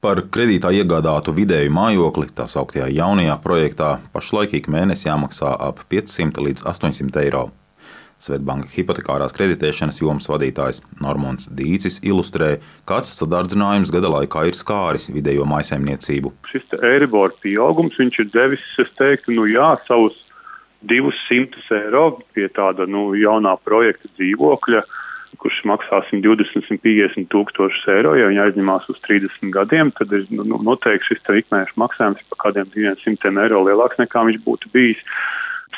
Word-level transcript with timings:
Par 0.00 0.16
kredītā 0.32 0.70
iegādātu 0.72 1.34
vidēju 1.36 1.68
mājokli, 1.76 2.30
tā 2.32 2.46
sauktajā 2.48 2.86
jaunajā 2.96 3.34
projektā, 3.44 3.88
pašlaik 4.14 4.54
ik 4.56 4.70
mēnesī 4.72 5.10
jāmaksā 5.10 5.50
ap 5.60 5.82
500 5.92 6.40
līdz 6.46 6.64
800 6.70 7.20
eiro. 7.20 7.42
Svetbanka 8.16 8.72
hipotekārās 8.72 9.36
kreditēšanas 9.36 10.00
jomas 10.00 10.30
vadītājs 10.32 10.80
Normons 11.04 11.50
Dīcis 11.52 12.00
ilustrē, 12.00 12.54
kāds 12.88 13.12
sadardzinājums 13.20 13.92
gada 13.92 14.08
laikā 14.14 14.46
ir 14.48 14.56
skāris 14.56 15.10
vidējo 15.12 15.44
maisaimniecību. 15.52 16.32
Šis 16.48 16.80
Eiribor 16.80 17.36
pieaugums 17.44 18.00
ir 18.00 18.32
devis, 18.32 18.64
es 18.80 18.88
teiktu, 18.96 19.36
nu 19.36 19.44
jā, 19.52 19.74
savus 19.84 20.16
200 20.88 21.60
eiro 21.76 22.06
pie 22.32 22.48
tāda 22.56 22.88
nu, 22.88 23.10
jaunā 23.20 23.52
projekta 23.68 24.08
dzīvokļa, 24.16 24.80
kurš 25.38 25.60
maksā 25.68 26.02
120, 26.08 26.64
150 26.66 27.28
tūkstošus 27.32 27.86
eiro. 27.94 28.14
Ja 28.18 28.30
viņi 28.30 28.42
aizņemās 28.46 28.88
uz 28.92 28.98
30 29.06 29.52
gadiem, 29.54 29.92
tad 29.98 30.12
ir 30.16 30.26
nu, 30.34 30.58
noteikti 30.66 31.12
šis 31.12 31.22
ikmēneša 31.44 31.78
maksājums 31.80 32.24
par 32.32 32.42
kādiem 32.46 32.70
200 32.74 33.36
eiro 33.44 33.62
lielāks 33.68 34.00
nekā 34.02 34.26
viņš 34.28 34.42
būtu 34.46 34.72
bijis 34.74 35.00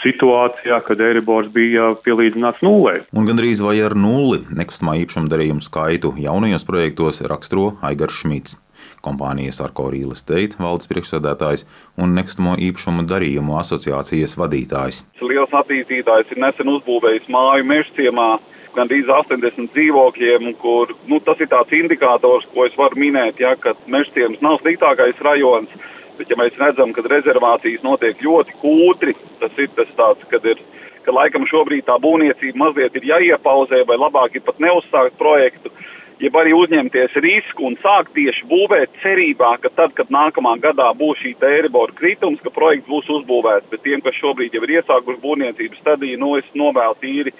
situācijā, 0.00 0.78
kad 0.86 1.02
Eiribors 1.02 1.50
bija 1.52 1.90
pielīdzināts 2.06 2.62
nulē. 2.64 3.00
Un 3.12 3.26
gandrīz 3.28 3.60
vai 3.64 3.76
ar 3.84 3.96
nulli 3.98 4.44
nekustamā 4.56 4.96
īpašuma 5.02 5.28
darījumu 5.28 5.64
skaitu 5.66 6.14
jaunajos 6.16 6.64
projektos 6.68 7.20
raksturo 7.28 7.74
Aigars 7.84 8.22
Šmits 8.22 8.56
kompānijas 9.04 9.60
Arko 9.64 9.88
Real 9.92 10.12
Estate 10.14 10.58
valdes 10.60 10.88
priekšsēdētājs 10.90 11.66
un 12.00 12.14
nekustamo 12.16 12.56
īpašumu 12.68 13.06
darījumu 13.08 13.56
asociācijas 13.60 14.36
vadītājs. 14.40 15.02
Liels 15.20 15.52
attīstītājs 15.62 16.32
ir 16.34 16.40
nesen 16.42 16.72
uzbūvējis 16.74 17.28
māju 17.32 17.66
mežciemā 17.70 18.30
gandrīz 18.76 19.08
80 19.10 19.72
dzīvokļiem, 19.74 20.50
kur 20.62 20.94
nu, 21.10 21.20
tas 21.24 21.40
ir 21.42 21.50
tāds 21.52 21.72
indikators, 21.76 22.48
ko 22.54 22.66
es 22.68 22.76
varu 22.78 23.00
minēt, 23.00 23.40
ja, 23.42 23.54
ka 23.60 23.74
mežciems 23.90 24.42
nav 24.44 24.60
sliktākais 24.62 25.20
rajons, 25.26 25.72
bet 26.18 26.30
ja 26.30 26.38
mēs 26.40 26.58
redzam, 26.60 26.92
ka 26.96 27.04
rezervācijas 27.06 27.84
notiek 27.86 28.20
ļoti 28.24 28.58
kūtri, 28.62 29.16
tas 29.40 29.56
ir 29.58 29.70
tas 29.76 29.90
tāds, 29.96 30.26
kad 30.32 30.44
ir 30.46 30.60
ka 31.04 31.14
laikam 31.16 31.46
šobrīd 31.48 31.86
tā 31.88 31.96
būvniecība 32.02 32.60
mazliet 32.66 32.98
ir 32.98 33.08
jāiepauzē, 33.14 33.86
vai 33.88 33.96
labāk 33.96 34.36
ir 34.36 34.44
pat 34.44 34.60
neuzsākt 34.60 35.16
projektu 35.18 35.72
jeb 36.20 36.36
arī 36.36 36.52
uzņemties 36.56 37.16
risku 37.24 37.66
un 37.68 37.76
sākt 37.80 38.12
tieši 38.16 38.44
būvēt 38.50 38.98
cerībā, 39.02 39.54
ka 39.62 39.72
tad, 39.76 39.94
kad 39.96 40.12
nākamā 40.12 40.56
gadā 40.62 40.90
būs 40.96 41.20
šī 41.22 41.34
Eiribora 41.50 41.96
kritums, 41.96 42.40
ka 42.44 42.52
projekts 42.52 42.88
būs 42.90 43.08
uzbūvēts. 43.16 43.70
Bet 43.72 43.82
tiem, 43.86 44.02
kas 44.04 44.18
šobrīd 44.20 44.54
jau 44.54 44.62
ir 44.66 44.74
iesākuši 44.78 45.22
būvniecības 45.24 45.80
stadiju, 45.80 46.20
nu 46.20 46.36
es 46.40 46.52
novēlu 46.54 46.98
tīri 47.00 47.34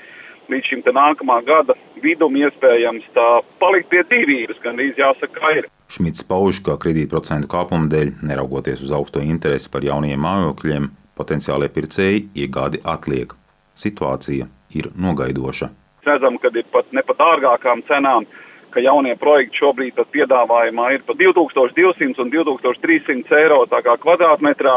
līdz 0.53 0.71
šim 0.71 0.83
nākamā 0.97 1.41
gada 1.47 1.77
vidum 2.03 2.37
iespējams 2.37 3.07
tā 3.15 3.27
palikt 3.61 3.91
pie 3.93 4.03
dzīvības, 4.11 4.61
gan 4.65 4.79
arī 4.79 4.91
jāsaka, 4.99 5.53
ir. 5.59 5.69
Šmits 5.91 6.25
pauž, 6.27 6.63
ka 6.65 6.79
kredītprocentu 6.81 7.51
kāpuma 7.51 7.91
dēļ, 7.93 8.15
neraugoties 8.27 8.85
uz 8.87 8.93
augsto 8.95 9.23
interesi 9.23 9.71
par 9.71 9.85
jauniem 9.85 10.21
mājokļiem, 10.21 10.91
potenciālie 11.19 11.69
pircēji 11.73 12.29
iegādi 12.45 12.83
atliek. 12.85 13.35
Situācija 13.75 14.49
ir 14.77 14.91
nogaidoša. 14.97 15.71
Redzam, 16.07 16.39
ka 16.41 16.49
ir 16.55 16.67
pat 16.73 16.89
ne 16.97 17.03
pa 17.05 17.17
dārgākām 17.19 17.85
cenām 17.89 18.27
ka 18.71 18.83
jaunie 18.83 19.17
projekti 19.19 19.61
šobrīd 19.61 19.99
piedāvājumā 20.15 20.93
ir 20.95 21.05
pa 21.07 21.15
2200 21.19 22.23
un 22.23 22.31
2300 22.33 23.39
eiro 23.41 23.65
kvadrātmetrā, 24.05 24.77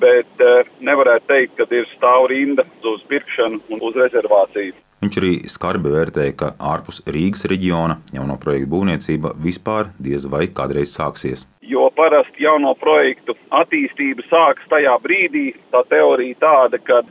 bet 0.00 0.44
eh, 0.44 0.72
nevarētu 0.80 1.28
teikt, 1.28 1.56
ka 1.60 1.68
ir 1.70 1.88
stāv 1.94 2.28
rinda 2.32 2.66
uz 2.84 3.04
pirkšanu 3.08 3.60
un 3.72 3.84
uz 3.88 3.96
rezervāciju. 3.96 4.74
Viņš 5.04 5.18
arī 5.20 5.32
skarbi 5.52 5.90
vērtēja, 5.92 6.32
ka 6.40 6.48
ārpus 6.72 7.02
Rīgas 7.04 7.44
reģiona 7.50 7.98
jauno 8.16 8.38
projektu 8.40 8.70
būvniecība 8.72 9.34
vispār 9.44 9.90
diez 10.00 10.24
vai 10.32 10.46
kādreiz 10.48 10.94
sāksies. 10.96 11.44
Jo 11.60 11.90
parasti 11.96 12.46
jauno 12.46 12.72
projektu 12.80 13.36
attīstība 13.52 14.24
sākas 14.30 14.64
tajā 14.72 14.94
brīdī, 15.04 15.50
tā 15.74 15.82
teorija 15.90 16.38
tāda, 16.40 16.80
ka 16.80 17.02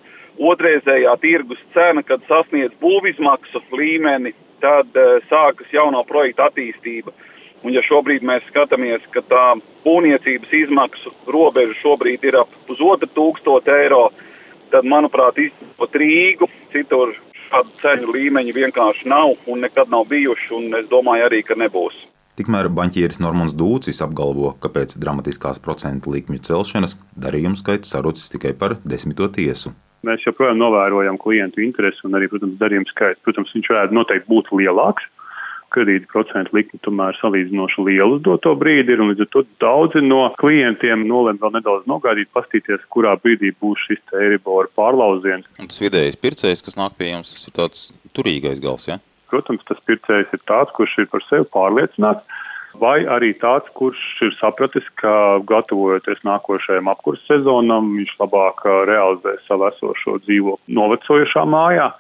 otrreizējā 0.42 1.14
tirgus 1.22 1.62
cena, 1.76 2.02
kad 2.04 2.26
sasniedz 2.30 2.74
būvizmaksu 2.82 3.62
līmeni, 3.72 4.34
tad 4.64 4.90
uh, 4.98 5.20
sākas 5.30 5.70
jauno 5.74 6.02
projektu 6.10 6.46
attīstība. 6.48 7.14
Un, 7.66 7.74
ja 7.74 7.82
šobrīd 7.86 8.26
mēs 8.26 8.46
skatāmies, 8.50 9.06
ka 9.14 9.22
tā 9.30 9.44
būvniecības 9.86 10.52
izmaksu 10.54 11.14
robeža 11.30 11.78
šobrīd 11.82 12.26
ir 12.26 12.42
ap 12.42 12.52
pusotru 12.68 13.10
tūkstošu 13.14 13.74
eiro, 13.74 14.10
tad, 14.74 14.86
manuprāt, 14.90 15.38
izpēt 15.42 15.98
Rīgu 16.02 16.50
citur 16.74 17.16
šādu 17.48 17.72
ceļu 17.82 18.16
līmeņu 18.16 18.56
vienkārši 18.56 19.08
nav 19.12 19.36
un 19.52 19.64
nekad 19.66 19.90
nav 19.94 20.08
bijuši, 20.12 20.52
un 20.58 20.78
es 20.82 20.90
domāju 20.92 21.30
arī, 21.30 21.42
ka 21.46 21.58
nebūs. 21.60 21.96
Tikmēr 22.36 22.68
banķieris 22.68 23.22
Normons 23.24 23.54
Dūcis 23.56 24.02
apgalvo, 24.04 24.52
ka 24.60 24.68
pēc 24.68 24.98
dramatiskās 25.00 25.62
procentu 25.64 26.12
likmju 26.12 26.42
celšanas 26.44 26.98
darījumu 27.16 27.56
skaits 27.56 27.94
sarucis 27.96 28.28
tikai 28.34 28.52
par 28.60 28.76
desmito 28.84 29.30
tiesu. 29.32 29.72
Mēs 30.06 30.26
joprojām 30.28 30.60
novērojam 30.60 31.16
klientu 31.18 31.64
interesi 31.64 32.04
un 32.06 32.18
arī, 32.18 32.28
protams, 32.30 32.60
darījuma 32.60 32.92
skaits. 32.92 33.24
Protams, 33.26 33.54
viņš 33.56 33.72
varētu 33.72 33.96
noteikti 33.98 34.30
būt 34.30 34.52
lielāks. 34.60 35.08
Kredīta 35.76 36.08
procentu 36.12 36.56
likme 36.56 36.80
tomēr 36.86 37.18
salīdzinoši 37.20 37.86
liela 37.88 38.16
uz 38.16 38.24
doto 38.26 38.54
brīdi 38.60 38.96
ir, 38.96 39.04
un 39.04 39.12
līdz 39.12 39.26
ar 39.26 39.32
to 39.34 39.44
daudzi 39.64 40.04
no 40.06 40.22
klientiem 40.40 41.04
nolem 41.10 41.40
vēl 41.42 41.58
nedaudz 41.58 41.90
nogaidīt, 41.92 42.32
pastīties, 42.36 42.86
kurā 42.96 43.18
brīdī 43.20 43.52
būs 43.62 43.84
šis 43.90 44.16
Eiribora 44.16 44.72
pārlauziens. 44.80 45.48
Un 45.60 45.72
tas 45.72 45.84
vidējais 45.84 46.20
pircējs, 46.24 46.64
kas 46.66 46.80
nāk 46.80 46.96
pie 47.00 47.12
jums, 47.12 47.36
tas 47.36 47.50
ir 47.50 47.58
tāds 47.60 47.86
turīgais 48.16 48.64
gals, 48.64 48.88
ja? 48.90 49.02
Protams, 49.32 49.66
tas 49.68 49.82
pircējs 49.90 50.32
ir 50.34 50.44
tāds, 50.48 50.72
kurš 50.78 51.00
ir 51.04 51.12
par 51.12 51.24
sevi 51.28 51.48
pārliecināts 51.52 52.42
vai 52.80 53.04
arī 53.08 53.34
tāds, 53.40 53.68
kurš 53.78 54.00
ir 54.26 54.34
sapratis, 54.40 54.86
ka 55.00 55.40
gatavojoties 55.48 56.24
nākošajam 56.28 56.90
apkurses 56.92 57.28
sezonam, 57.30 57.94
viņš 58.00 58.16
labāk 58.22 58.66
realizē 58.90 59.36
savu 59.48 59.70
esošo 59.70 60.20
dzīvokli 60.26 60.76
novecojušā 60.80 61.46
mājā. 61.52 61.92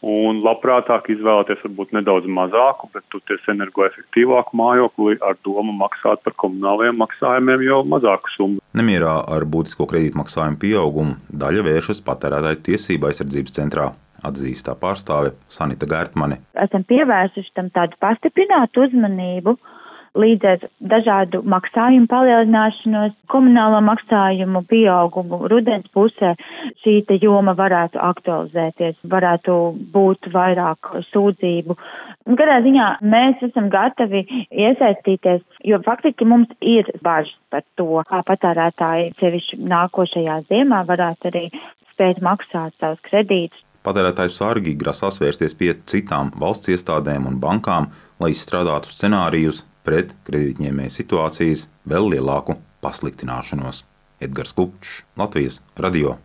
Un 0.00 0.38
labprātāk 0.40 1.10
izvēlēties 1.12 1.60
varbūt 1.66 1.90
nedaudz 1.92 2.28
mazāku, 2.32 2.88
bet 2.94 3.04
toties 3.12 3.42
energoefektīvāku 3.52 4.56
mājokli 4.56 5.18
ar 5.20 5.36
domu 5.44 5.74
maksāt 5.76 6.22
par 6.24 6.36
komunālajiem 6.40 6.96
maksājumiem 7.02 7.66
jau 7.66 7.82
mazāku 7.84 8.32
summu. 8.36 8.62
Nemierā 8.76 9.18
ar 9.28 9.44
būtisko 9.44 9.84
kredītmaksājumu 9.90 10.60
pieaugumu 10.62 11.18
daļa 11.42 11.66
vēršas 11.68 12.00
patērētāju 12.06 12.62
tiesību 12.70 13.10
aizsardzības 13.10 13.56
centrā 13.58 13.90
atzīst 14.24 14.66
tā 14.68 14.76
pārstāve 14.80 15.34
Sanita 15.52 15.88
Gērtmane. 15.88 16.40
Esam 16.64 16.84
pievērsuši 16.88 17.54
tam 17.56 17.68
tādu 17.76 18.00
pastiprinātu 18.00 18.86
uzmanību 18.86 19.56
līdz 20.18 20.46
ar 20.52 20.64
dažādu 20.92 21.42
maksājumu 21.46 22.08
palielināšanos, 22.10 23.14
komunālo 23.30 23.80
maksājumu 23.86 24.62
pieaugumu 24.70 25.44
rudens 25.50 25.86
pusē 25.94 26.34
šī 26.82 26.96
te 27.08 27.18
joma 27.22 27.54
varētu 27.58 28.00
aktualizēties, 28.02 28.98
varētu 29.12 29.56
būt 29.94 30.30
vairāk 30.34 30.92
sūdzību. 31.10 31.78
Gadā 32.40 32.60
ziņā 32.66 32.88
mēs 33.06 33.42
esam 33.46 33.70
gatavi 33.72 34.24
iesaistīties, 34.50 35.42
jo 35.66 35.80
faktiski 35.86 36.26
mums 36.28 36.50
ir 36.60 36.90
bažas 37.04 37.34
par 37.50 37.64
to, 37.78 38.02
kā 38.10 38.22
patērētāji 38.26 39.14
sevišķi 39.22 39.62
nākošajā 39.70 40.42
ziemā 40.50 40.84
varētu 40.90 41.32
arī 41.32 41.46
spēt 41.92 42.22
maksāt 42.24 42.74
savus 42.80 43.02
kredītus. 43.08 43.66
Patērētāju 43.80 44.32
sargi 44.34 44.74
grasās 44.76 45.16
vērsties 45.22 45.54
pie 45.56 45.72
citām 45.88 46.28
valsts 46.36 46.68
iestādēm 46.68 47.24
un 47.30 47.38
bankām, 47.40 47.88
lai 48.20 48.34
izstrādātu 48.34 48.92
scenārijus 48.92 49.62
pret 49.86 50.14
kredītņēmēju 50.28 50.94
situācijas 50.96 51.66
vēl 51.88 52.12
lielāku 52.14 52.58
pasliktināšanos. 52.84 53.84
Edgars 54.20 54.52
Kupčs, 54.56 55.02
Latvijas 55.16 55.62
Radio. 55.80 56.20